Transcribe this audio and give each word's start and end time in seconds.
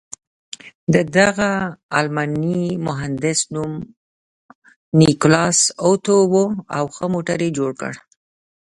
د 0.93 0.95
دغه 1.17 1.51
الماني 1.99 2.63
مهندس 2.87 3.39
نوم 3.53 3.71
نیکلاس 4.99 5.59
اتو 5.85 6.17
و 6.31 6.33
او 6.75 6.85
ښه 6.95 7.05
موټر 7.13 7.39
یې 7.45 7.49
جوړ 7.57 7.71
کړ. 7.81 7.93